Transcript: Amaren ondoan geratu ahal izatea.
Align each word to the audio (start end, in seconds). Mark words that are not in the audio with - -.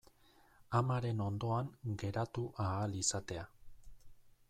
Amaren 0.79 1.21
ondoan 1.27 1.71
geratu 2.05 2.49
ahal 2.67 2.99
izatea. 3.05 3.49